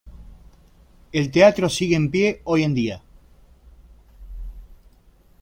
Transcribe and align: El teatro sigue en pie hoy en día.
El 1.11 1.29
teatro 1.29 1.69
sigue 1.69 1.95
en 1.95 2.09
pie 2.09 2.41
hoy 2.45 2.63
en 2.63 2.73
día. 2.73 3.03